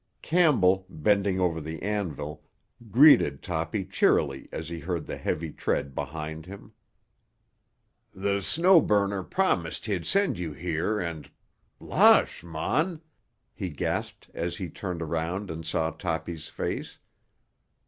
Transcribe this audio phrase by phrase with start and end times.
[0.23, 2.43] Campbell, bending over the anvil,
[2.89, 6.73] greeted Toppy cheerily as he heard the heavy tread behind him.
[8.11, 13.03] "The Snow Burner promised he'd send you here, and——Losh, mon!"
[13.53, 16.97] he gasped as he turned around and saw Toppy's face.